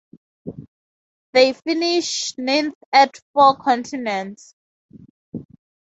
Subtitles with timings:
[1.33, 4.55] They finished ninth at Four Continents.